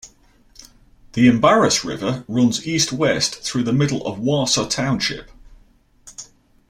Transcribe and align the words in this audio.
The 1.13 1.27
Embarrass 1.27 1.85
River 1.85 2.25
runs 2.27 2.65
east-west 2.65 3.35
through 3.43 3.61
the 3.61 3.71
middle 3.71 4.03
of 4.07 4.17
Waasa 4.17 4.67
Township. 4.67 5.29